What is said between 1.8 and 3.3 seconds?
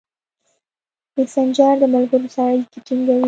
د ملګرو سره اړیکې ټینګوي.